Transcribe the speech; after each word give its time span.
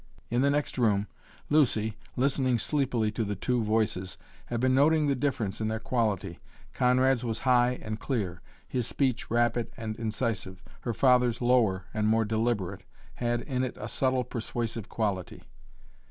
In 0.31 0.41
the 0.41 0.49
next 0.49 0.79
room, 0.79 1.05
Lucy, 1.51 1.95
listening 2.15 2.57
sleepily 2.57 3.11
to 3.11 3.23
the 3.23 3.35
two 3.35 3.61
voices, 3.63 4.17
had 4.47 4.59
been 4.59 4.73
noting 4.73 5.05
the 5.05 5.13
difference 5.13 5.61
in 5.61 5.67
their 5.67 5.77
quality. 5.79 6.39
Conrad's 6.73 7.23
was 7.23 7.41
high 7.45 7.77
and 7.83 7.99
clear, 7.99 8.41
his 8.67 8.87
speech 8.87 9.29
rapid 9.29 9.69
and 9.77 9.95
incisive. 9.97 10.63
Her 10.79 10.93
father's, 10.95 11.39
lower 11.39 11.85
and 11.93 12.07
more 12.07 12.25
deliberate, 12.25 12.81
had 13.13 13.41
in 13.41 13.63
it 13.63 13.77
a 13.79 13.87
subtle, 13.87 14.23
persuasive 14.23 14.89
quality. 14.89 15.43